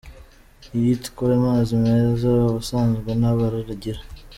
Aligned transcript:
Icyitwa 0.71 1.23
amazi 1.37 1.71
meza 1.83 2.29
ubusanzwe 2.49 3.09
nta 3.19 3.31
bara 3.37 3.57
agira. 3.75 4.01